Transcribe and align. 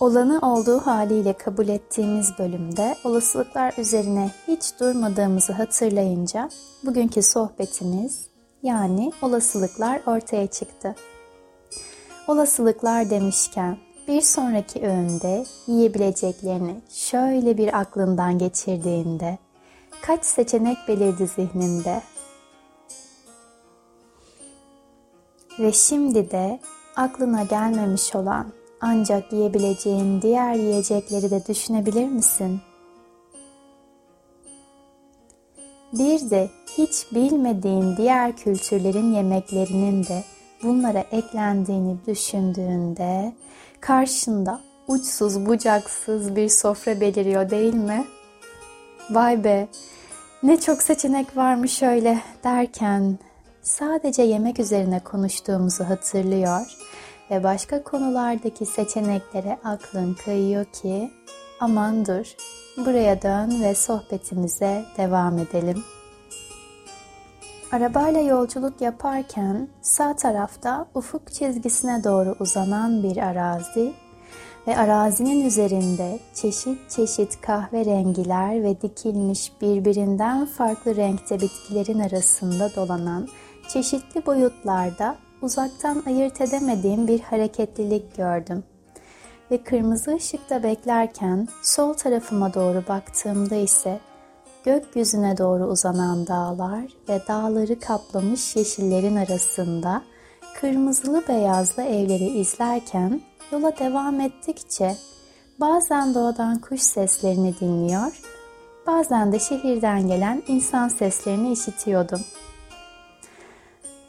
Olanı 0.00 0.38
olduğu 0.38 0.78
haliyle 0.78 1.32
kabul 1.32 1.68
ettiğimiz 1.68 2.38
bölümde 2.38 2.96
olasılıklar 3.04 3.74
üzerine 3.78 4.30
hiç 4.48 4.80
durmadığımızı 4.80 5.52
hatırlayınca 5.52 6.50
bugünkü 6.84 7.22
sohbetimiz 7.22 8.26
yani 8.62 9.12
olasılıklar 9.22 10.00
ortaya 10.06 10.46
çıktı. 10.46 10.94
Olasılıklar 12.28 13.10
demişken 13.10 13.78
bir 14.08 14.20
sonraki 14.20 14.80
öğünde 14.80 15.44
yiyebileceklerini 15.66 16.80
şöyle 16.90 17.58
bir 17.58 17.80
aklından 17.80 18.38
geçirdiğinde 18.38 19.38
kaç 20.02 20.24
seçenek 20.24 20.78
belirdi 20.88 21.26
zihninde? 21.26 22.02
Ve 25.58 25.72
şimdi 25.72 26.30
de 26.30 26.60
aklına 26.96 27.42
gelmemiş 27.42 28.14
olan 28.14 28.46
ancak 28.80 29.32
yiyebileceğin 29.32 30.22
diğer 30.22 30.54
yiyecekleri 30.54 31.30
de 31.30 31.46
düşünebilir 31.46 32.08
misin? 32.08 32.60
Bir 35.92 36.30
de 36.30 36.50
hiç 36.78 37.06
bilmediğin 37.14 37.96
diğer 37.96 38.36
kültürlerin 38.36 39.12
yemeklerinin 39.12 40.04
de 40.04 40.24
bunlara 40.62 41.04
eklendiğini 41.12 41.96
düşündüğünde 42.06 43.32
karşında 43.80 44.60
uçsuz 44.88 45.46
bucaksız 45.46 46.36
bir 46.36 46.48
sofra 46.48 47.00
beliriyor 47.00 47.50
değil 47.50 47.74
mi? 47.74 48.04
Vay 49.10 49.44
be 49.44 49.68
ne 50.42 50.60
çok 50.60 50.82
seçenek 50.82 51.36
varmış 51.36 51.82
öyle 51.82 52.20
derken 52.44 53.18
sadece 53.62 54.22
yemek 54.22 54.60
üzerine 54.60 55.00
konuştuğumuzu 55.00 55.84
hatırlıyor 55.84 56.66
ve 57.30 57.44
başka 57.44 57.82
konulardaki 57.82 58.66
seçeneklere 58.66 59.58
aklın 59.64 60.14
kayıyor 60.14 60.64
ki 60.64 61.10
aman 61.60 62.06
dur 62.06 62.34
buraya 62.76 63.22
dön 63.22 63.62
ve 63.62 63.74
sohbetimize 63.74 64.84
devam 64.96 65.38
edelim. 65.38 65.84
Arabayla 67.72 68.20
yolculuk 68.20 68.80
yaparken 68.80 69.68
sağ 69.82 70.16
tarafta 70.16 70.86
ufuk 70.94 71.32
çizgisine 71.32 72.04
doğru 72.04 72.36
uzanan 72.40 73.02
bir 73.02 73.16
arazi 73.16 73.92
ve 74.66 74.76
arazinin 74.76 75.46
üzerinde 75.46 76.18
çeşit 76.34 76.90
çeşit 76.90 77.40
kahverengiler 77.40 78.62
ve 78.62 78.80
dikilmiş 78.80 79.52
birbirinden 79.60 80.46
farklı 80.46 80.96
renkte 80.96 81.40
bitkilerin 81.40 81.98
arasında 81.98 82.74
dolanan 82.76 83.28
çeşitli 83.68 84.26
boyutlarda 84.26 85.16
uzaktan 85.42 86.02
ayırt 86.06 86.40
edemediğim 86.40 87.08
bir 87.08 87.20
hareketlilik 87.20 88.16
gördüm. 88.16 88.64
Ve 89.50 89.64
kırmızı 89.64 90.14
ışıkta 90.14 90.62
beklerken 90.62 91.48
sol 91.62 91.94
tarafıma 91.94 92.54
doğru 92.54 92.82
baktığımda 92.88 93.54
ise 93.54 94.00
gökyüzüne 94.64 95.38
doğru 95.38 95.64
uzanan 95.64 96.26
dağlar 96.26 96.84
ve 97.08 97.20
dağları 97.28 97.80
kaplamış 97.80 98.56
yeşillerin 98.56 99.16
arasında 99.16 100.02
kırmızılı 100.60 101.22
beyazlı 101.28 101.82
evleri 101.82 102.26
izlerken 102.26 103.20
yola 103.52 103.78
devam 103.78 104.20
ettikçe 104.20 104.96
bazen 105.60 106.14
doğadan 106.14 106.58
kuş 106.58 106.80
seslerini 106.80 107.54
dinliyor, 107.60 108.20
bazen 108.86 109.32
de 109.32 109.38
şehirden 109.38 110.06
gelen 110.06 110.42
insan 110.48 110.88
seslerini 110.88 111.52
işitiyordum. 111.52 112.20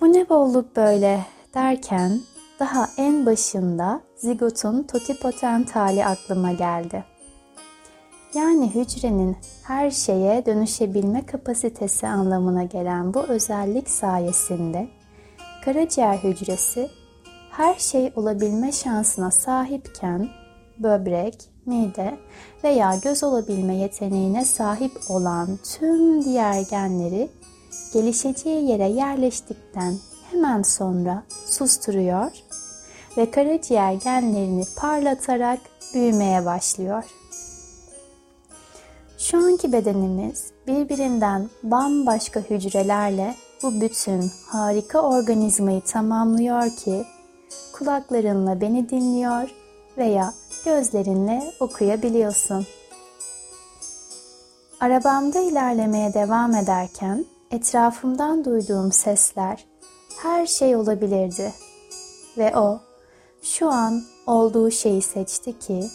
Bu 0.02 0.14
ne 0.14 0.30
bolluk 0.30 0.75
böyle 0.75 1.25
derken 1.53 2.19
daha 2.59 2.89
en 2.97 3.25
başında 3.25 4.02
zigotun 4.16 4.84
totipotent 4.84 5.75
hali 5.75 6.06
aklıma 6.06 6.51
geldi. 6.51 7.03
Yani 8.34 8.75
hücrenin 8.75 9.38
her 9.63 9.91
şeye 9.91 10.46
dönüşebilme 10.46 11.25
kapasitesi 11.25 12.07
anlamına 12.07 12.63
gelen 12.63 13.13
bu 13.13 13.24
özellik 13.24 13.90
sayesinde 13.90 14.88
karaciğer 15.66 16.18
hücresi 16.18 16.90
her 17.51 17.75
şey 17.75 18.13
olabilme 18.16 18.72
şansına 18.72 19.31
sahipken 19.31 20.29
böbrek, 20.79 21.50
mide 21.66 22.18
veya 22.63 22.95
göz 23.03 23.24
olabilme 23.24 23.75
yeteneğine 23.75 24.45
sahip 24.45 24.91
olan 25.09 25.59
tüm 25.63 26.25
diğer 26.25 26.62
genleri 26.62 27.29
gelişeceği 27.94 28.69
yere 28.69 28.88
yerleştikten 28.88 29.96
hemen 30.31 30.62
sonra 30.62 31.24
susturuyor 31.46 32.31
ve 33.18 33.31
karaciğer 33.31 33.94
genlerini 33.94 34.63
parlatarak 34.75 35.59
büyümeye 35.94 36.46
başlıyor. 36.46 37.03
Şu 39.18 39.38
anki 39.38 39.72
bedenimiz 39.72 40.52
birbirinden 40.68 41.50
bambaşka 41.63 42.40
hücrelerle 42.40 43.35
bu 43.63 43.81
bütün 43.81 44.31
harika 44.47 45.01
organizmayı 45.01 45.81
tamamlıyor 45.81 46.69
ki 46.69 47.03
kulaklarınla 47.74 48.62
beni 48.62 48.90
dinliyor 48.90 49.50
veya 49.97 50.34
gözlerinle 50.66 51.53
okuyabiliyorsun. 51.59 52.66
Arabamda 54.80 55.40
ilerlemeye 55.40 56.13
devam 56.13 56.56
ederken 56.56 57.25
etrafımdan 57.52 58.46
duyduğum 58.46 58.92
sesler 58.92 59.66
her 60.18 60.46
şey 60.46 60.76
olabilirdi 60.76 61.54
ve 62.38 62.58
o 62.58 62.80
şu 63.42 63.70
an 63.70 64.04
olduğu 64.28 64.72
şeyi 64.72 65.02
seçti 65.02 65.60
ki 65.60 65.90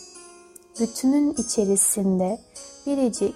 bütünün 0.81 1.35
içerisinde 1.39 2.39
biricik 2.87 3.35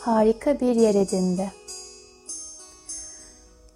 harika 0.00 0.60
bir 0.60 0.74
yer 0.76 0.94
edindi. 0.94 1.52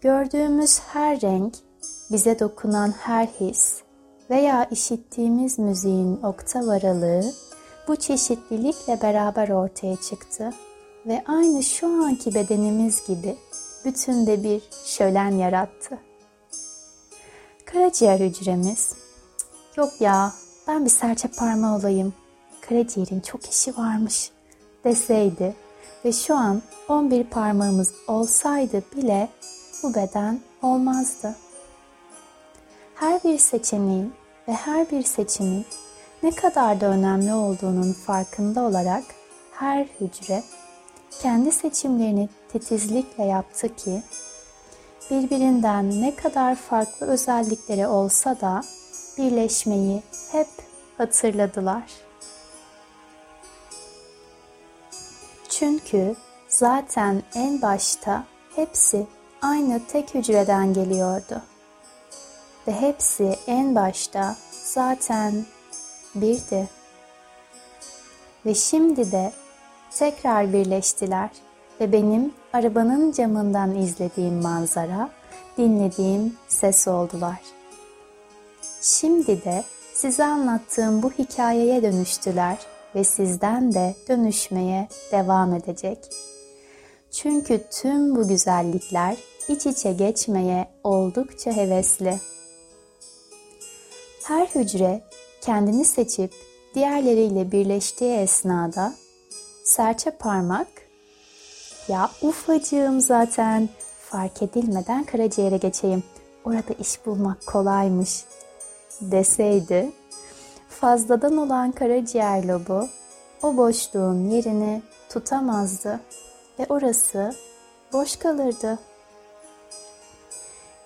Gördüğümüz 0.01 0.81
her 0.81 1.21
renk, 1.21 1.55
bize 2.13 2.39
dokunan 2.39 2.91
her 2.91 3.27
his 3.27 3.77
veya 4.31 4.65
işittiğimiz 4.65 5.59
müziğin 5.59 6.17
oktav 6.23 6.69
aralığı 6.69 7.33
bu 7.89 7.97
çeşitlilikle 7.97 9.03
beraber 9.03 9.49
ortaya 9.49 9.97
çıktı 9.97 10.55
ve 11.07 11.25
aynı 11.27 11.63
şu 11.63 11.87
anki 11.87 12.35
bedenimiz 12.35 13.07
gibi 13.07 13.37
bütünde 13.85 14.45
bir 14.45 14.63
şölen 14.85 15.31
yarattı. 15.31 15.99
Karaciğer 17.65 18.21
hücremiz, 18.21 18.93
yok 19.77 19.93
ya 20.01 20.33
ben 20.69 20.85
bir 20.85 20.91
serçe 20.91 21.29
parmağı 21.29 21.77
olayım, 21.79 22.15
karaciğerin 22.61 23.21
çok 23.21 23.51
işi 23.51 23.77
varmış 23.77 24.31
deseydi 24.85 25.55
ve 26.05 26.13
şu 26.13 26.35
an 26.35 26.63
11 26.89 27.25
parmağımız 27.25 27.93
olsaydı 28.09 28.83
bile 28.97 29.29
bu 29.83 29.95
beden 29.95 30.41
olmazdı. 30.63 31.37
Her 32.95 33.25
bir 33.25 33.39
seçeneğin 33.39 34.15
ve 34.49 34.53
her 34.53 34.91
bir 34.91 35.03
seçimin 35.03 35.67
ne 36.23 36.31
kadar 36.31 36.81
da 36.81 36.87
önemli 36.87 37.35
olduğunun 37.35 37.93
farkında 37.93 38.63
olarak 38.63 39.05
her 39.53 39.87
hücre 40.01 40.43
kendi 41.23 41.53
seçimlerini 41.53 42.29
titizlikle 42.53 43.25
yaptı 43.25 43.77
ki 43.77 44.03
birbirinden 45.11 46.03
ne 46.03 46.15
kadar 46.15 46.55
farklı 46.55 47.07
özellikleri 47.07 47.87
olsa 47.87 48.41
da 48.41 48.63
birleşmeyi 49.19 50.03
hep 50.33 50.49
hatırladılar. 50.99 51.83
Çünkü 55.49 56.17
zaten 56.49 57.23
en 57.35 57.63
başta 57.63 58.25
hepsi 58.57 59.07
aynı 59.43 59.87
tek 59.87 60.15
hücreden 60.15 60.73
geliyordu. 60.73 61.43
Ve 62.69 62.73
hepsi 62.73 63.37
en 63.47 63.75
başta 63.75 64.37
zaten 64.65 65.47
birdi. 66.15 66.69
Ve 68.47 68.55
şimdi 68.55 69.13
de 69.13 69.33
tekrar 70.01 70.53
birleştiler 70.53 71.31
ve 71.81 71.93
benim 71.93 72.33
arabanın 72.53 73.13
camından 73.13 73.77
izlediğim 73.77 74.35
manzara, 74.35 75.11
dinlediğim 75.59 76.37
ses 76.49 76.89
oldular. 76.89 77.41
Şimdi 78.83 79.45
de 79.45 79.65
size 79.95 80.25
anlattığım 80.25 81.03
bu 81.03 81.11
hikayeye 81.11 81.83
dönüştüler 81.83 82.59
ve 82.95 83.05
sizden 83.05 83.75
de 83.75 83.95
dönüşmeye 84.09 84.89
devam 85.13 85.55
edecek. 85.55 85.99
Çünkü 87.11 87.65
tüm 87.71 88.17
bu 88.17 88.29
güzellikler 88.29 89.17
iç 89.49 89.67
içe 89.67 89.93
geçmeye 89.93 90.69
oldukça 90.85 91.57
hevesli. 91.57 92.19
Her 94.25 94.47
hücre 94.47 95.03
kendini 95.41 95.85
seçip 95.85 96.33
diğerleriyle 96.75 97.53
birleştiği 97.53 98.13
esnada 98.13 98.95
serçe 99.71 100.11
parmak 100.11 100.69
ya 101.89 102.11
ufacığım 102.23 103.01
zaten 103.01 103.69
fark 104.01 104.43
edilmeden 104.43 105.05
karaciğere 105.05 105.57
geçeyim. 105.57 106.03
Orada 106.45 106.73
iş 106.81 107.07
bulmak 107.07 107.47
kolaymış 107.47 108.25
deseydi 109.01 109.93
fazladan 110.69 111.37
olan 111.37 111.73
karaciğer 111.73 112.45
lobu 112.45 112.89
o 113.43 113.57
boşluğun 113.57 114.31
yerini 114.31 114.83
tutamazdı 115.09 116.01
ve 116.59 116.67
orası 116.69 117.35
boş 117.93 118.17
kalırdı. 118.17 118.79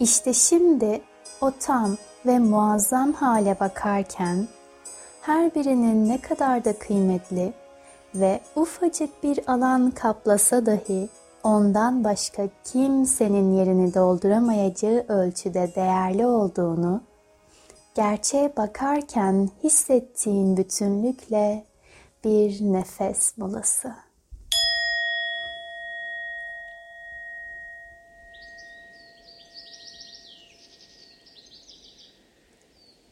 İşte 0.01 0.33
şimdi 0.33 1.01
o 1.41 1.51
tam 1.61 1.97
ve 2.27 2.39
muazzam 2.39 3.13
hale 3.13 3.61
bakarken 3.61 4.49
her 5.21 5.55
birinin 5.55 6.09
ne 6.09 6.21
kadar 6.21 6.65
da 6.65 6.79
kıymetli 6.79 7.53
ve 8.15 8.41
ufacık 8.57 9.23
bir 9.23 9.53
alan 9.53 9.91
kaplasa 9.91 10.67
dahi 10.67 11.09
ondan 11.43 12.05
başka 12.05 12.49
kimsenin 12.65 13.53
yerini 13.53 13.95
dolduramayacağı 13.95 15.05
ölçüde 15.09 15.73
değerli 15.77 16.27
olduğunu 16.27 17.03
gerçeğe 17.95 18.57
bakarken 18.57 19.49
hissettiğin 19.65 20.57
bütünlükle 20.57 21.65
bir 22.25 22.61
nefes 22.61 23.39
molası. 23.39 23.95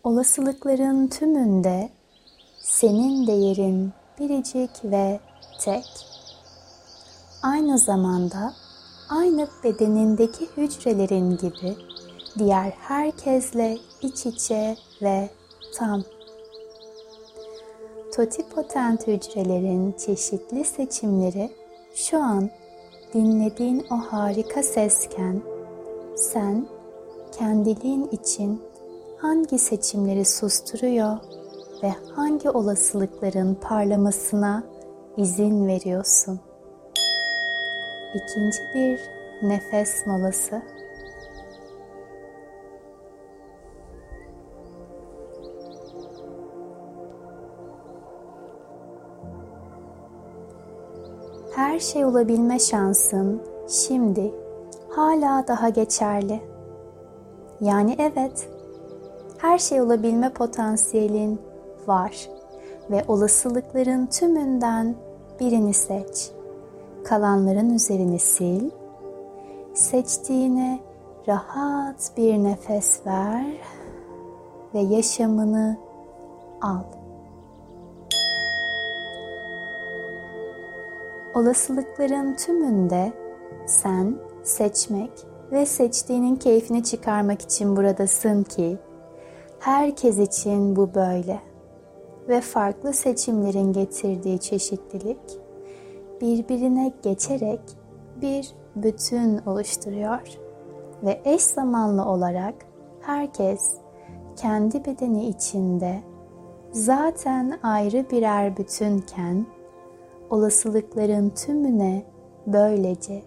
Olasılıkların 0.05 1.09
tümünde 1.09 1.91
senin 2.63 3.27
değerin 3.27 3.93
biricik 4.21 4.85
ve 4.85 5.21
tek. 5.61 5.85
Aynı 7.43 7.79
zamanda 7.79 8.53
aynı 9.09 9.49
bedenindeki 9.65 10.49
hücrelerin 10.57 11.31
gibi 11.31 11.77
diğer 12.39 12.71
herkesle 12.71 13.79
iç 14.03 14.27
içe 14.27 14.77
ve 15.03 15.31
tam. 15.75 16.03
Totipotent 18.15 19.07
hücrelerin 19.07 19.93
çeşitli 19.93 20.65
seçimleri 20.65 21.51
şu 21.95 22.19
an 22.19 22.51
dinlediğin 23.15 23.87
o 23.91 23.97
harika 23.97 24.63
sesken 24.63 25.43
sen 26.17 26.67
kendiliğin 27.39 28.09
için 28.13 28.63
hangi 29.19 29.59
seçimleri 29.59 30.25
susturuyor 30.25 31.17
ve 31.83 31.93
hangi 32.15 32.51
olasılıkların 32.51 33.55
parlamasına 33.55 34.63
izin 35.17 35.67
veriyorsun? 35.67 36.41
İkinci 38.15 38.59
bir 38.75 39.01
nefes 39.43 40.07
molası. 40.07 40.63
Her 51.55 51.79
şey 51.79 52.05
olabilme 52.05 52.59
şansın 52.59 53.43
şimdi 53.69 54.35
hala 54.89 55.49
daha 55.49 55.69
geçerli. 55.69 56.41
Yani 57.61 57.97
evet, 57.99 58.49
her 59.39 59.59
şey 59.59 59.81
olabilme 59.81 60.33
potansiyelin 60.33 61.52
var 61.89 62.29
ve 62.91 63.05
olasılıkların 63.09 64.07
tümünden 64.07 64.95
birini 65.41 65.75
seç. 65.75 66.31
Kalanların 67.05 67.71
üzerini 67.71 68.19
sil. 68.33 68.65
Seçtiğine 69.75 70.81
rahat 71.29 72.13
bir 72.17 72.35
nefes 72.35 73.07
ver 73.07 73.47
ve 74.75 74.81
yaşamını 74.81 75.77
al. 76.61 76.83
Olasılıkların 81.35 82.35
tümünde 82.35 83.13
sen 83.67 84.17
seçmek 84.43 85.11
ve 85.53 85.67
seçtiğinin 85.67 86.37
keyfini 86.37 86.85
çıkarmak 86.85 87.43
için 87.43 87.77
buradasın 87.77 88.43
ki 88.43 88.79
herkes 89.59 90.19
için 90.19 90.77
bu 90.77 90.95
böyle 90.95 91.52
ve 92.29 92.41
farklı 92.41 92.93
seçimlerin 92.93 93.73
getirdiği 93.73 94.39
çeşitlilik 94.39 95.39
birbirine 96.21 96.93
geçerek 97.03 97.61
bir 98.23 98.55
bütün 98.77 99.39
oluşturuyor 99.39 100.39
ve 101.03 101.21
eş 101.25 101.43
zamanlı 101.43 102.05
olarak 102.05 102.55
herkes 103.01 103.75
kendi 104.37 104.85
bedeni 104.85 105.29
içinde 105.29 106.01
zaten 106.73 107.59
ayrı 107.63 108.11
birer 108.11 108.57
bütünken 108.57 109.47
olasılıkların 110.31 111.31
tümüne 111.31 112.03
böylece 112.47 113.23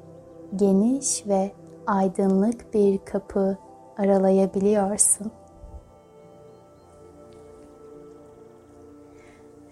geniş 0.55 1.27
ve 1.27 1.51
aydınlık 1.87 2.73
bir 2.73 2.97
kapı 2.97 3.57
aralayabiliyorsun. 3.97 5.31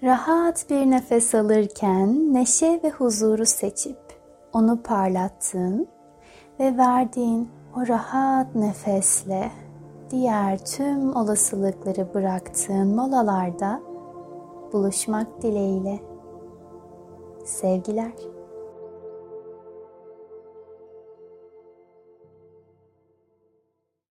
Rahat 0.03 0.69
bir 0.69 0.91
nefes 0.91 1.35
alırken 1.35 2.33
neşe 2.33 2.79
ve 2.83 2.89
huzuru 2.89 3.45
seçip 3.45 3.97
onu 4.53 4.81
parlattın 4.83 5.87
ve 6.59 6.77
verdiğin 6.77 7.49
o 7.77 7.87
rahat 7.87 8.55
nefesle 8.55 9.51
diğer 10.09 10.65
tüm 10.65 11.15
olasılıkları 11.15 12.13
bıraktığın 12.13 12.95
molalarda 12.95 13.81
buluşmak 14.73 15.41
dileğiyle. 15.41 15.99
Sevgiler. 17.45 18.32